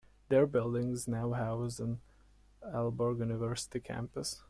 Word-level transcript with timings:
Their 0.29 0.45
buildings 0.47 1.07
now 1.07 1.33
house 1.33 1.79
an 1.79 1.99
Aalborg 2.65 3.19
University 3.19 3.79
campus. 3.79 4.39